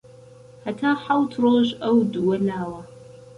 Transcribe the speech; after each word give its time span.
هەتا 0.65 0.89
حەوت 1.05 1.31
ڕۆژ 1.43 1.69
ئەو 1.81 1.97
دوو 2.13 2.33
لاوە 2.47 2.81